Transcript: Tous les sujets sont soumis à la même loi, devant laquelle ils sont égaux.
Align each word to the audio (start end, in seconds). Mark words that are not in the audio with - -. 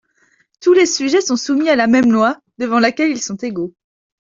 Tous 0.61 0.73
les 0.73 0.87
sujets 0.87 1.21
sont 1.21 1.35
soumis 1.35 1.69
à 1.69 1.75
la 1.75 1.85
même 1.85 2.11
loi, 2.11 2.39
devant 2.57 2.79
laquelle 2.79 3.11
ils 3.11 3.21
sont 3.21 3.35
égaux. 3.35 3.75